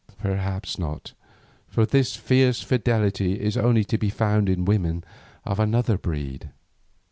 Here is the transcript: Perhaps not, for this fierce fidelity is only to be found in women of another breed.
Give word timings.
Perhaps 0.17 0.79
not, 0.79 1.13
for 1.67 1.85
this 1.85 2.15
fierce 2.15 2.63
fidelity 2.63 3.39
is 3.39 3.55
only 3.55 3.83
to 3.83 3.99
be 3.99 4.09
found 4.09 4.49
in 4.49 4.65
women 4.65 5.03
of 5.45 5.59
another 5.59 5.95
breed. 5.95 6.49